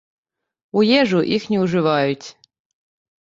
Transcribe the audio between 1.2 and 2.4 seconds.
іх не ўжываюць.